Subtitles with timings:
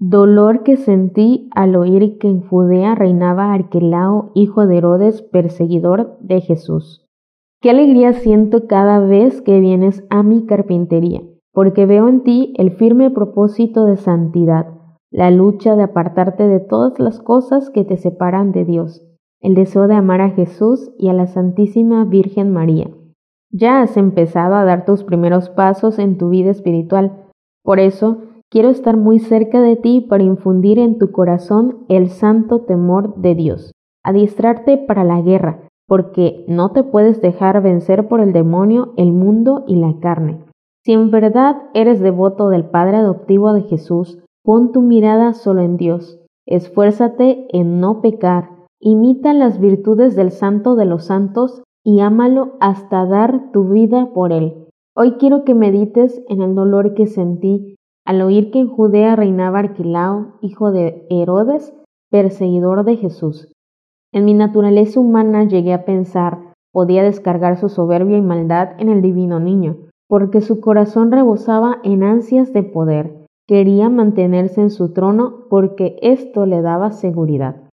[0.00, 6.40] Dolor que sentí al oír que en Judea reinaba Arquelao, hijo de Herodes, perseguidor de
[6.40, 7.04] Jesús.
[7.60, 11.22] Qué alegría siento cada vez que vienes a mi carpintería,
[11.52, 14.68] porque veo en ti el firme propósito de santidad,
[15.10, 19.04] la lucha de apartarte de todas las cosas que te separan de Dios,
[19.40, 22.88] el deseo de amar a Jesús y a la Santísima Virgen María.
[23.50, 27.24] Ya has empezado a dar tus primeros pasos en tu vida espiritual,
[27.64, 32.62] por eso quiero estar muy cerca de ti para infundir en tu corazón el santo
[32.62, 33.72] temor de Dios,
[34.04, 39.64] adiestrarte para la guerra, porque no te puedes dejar vencer por el demonio, el mundo
[39.66, 40.44] y la carne.
[40.84, 45.76] Si en verdad eres devoto del Padre adoptivo de Jesús, pon tu mirada solo en
[45.76, 46.18] Dios.
[46.46, 48.50] Esfuérzate en no pecar.
[48.80, 54.32] Imita las virtudes del Santo de los Santos y ámalo hasta dar tu vida por
[54.32, 54.66] él.
[54.94, 57.77] Hoy quiero que medites en el dolor que sentí
[58.08, 61.74] al oír que en Judea reinaba Arquilao, hijo de Herodes,
[62.10, 63.52] perseguidor de Jesús.
[64.14, 69.02] En mi naturaleza humana llegué a pensar podía descargar su soberbia y maldad en el
[69.02, 69.76] divino niño,
[70.08, 76.46] porque su corazón rebosaba en ansias de poder, quería mantenerse en su trono porque esto
[76.46, 77.68] le daba seguridad.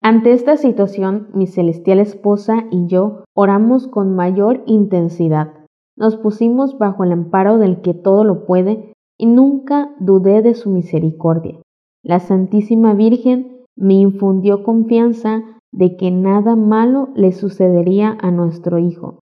[0.00, 5.52] Ante esta situación, mi celestial esposa y yo oramos con mayor intensidad.
[5.94, 10.70] Nos pusimos bajo el amparo del que todo lo puede y nunca dudé de su
[10.70, 11.60] misericordia.
[12.02, 19.18] La Santísima Virgen me infundió confianza de que nada malo le sucedería a nuestro hijo.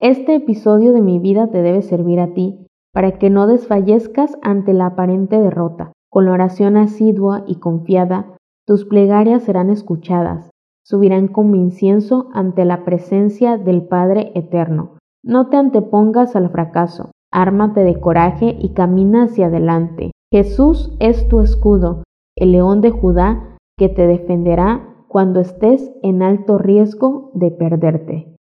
[0.00, 4.72] Este episodio de mi vida te debe servir a ti para que no desfallezcas ante
[4.72, 5.92] la aparente derrota.
[6.10, 10.50] Con la oración asidua y confiada, tus plegarias serán escuchadas,
[10.84, 14.96] subirán como incienso ante la presencia del Padre Eterno.
[15.22, 20.12] No te antepongas al fracaso, ármate de coraje y camina hacia adelante.
[20.32, 22.04] Jesús es tu escudo,
[22.36, 28.36] el león de Judá que te defenderá cuando estés en alto riesgo de perderte.